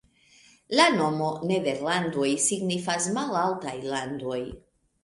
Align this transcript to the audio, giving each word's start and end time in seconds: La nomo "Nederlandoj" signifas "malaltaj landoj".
La 0.79 0.87
nomo 0.95 1.27
"Nederlandoj" 1.51 2.33
signifas 2.49 3.11
"malaltaj 3.21 3.79
landoj". 3.95 4.43